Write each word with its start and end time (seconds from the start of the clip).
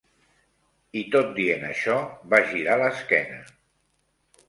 I 1.01 1.03
tot 1.17 1.29
dient 1.41 1.67
això 1.73 1.99
va 2.35 2.43
girar 2.57 2.81
l'esquena 2.83 3.41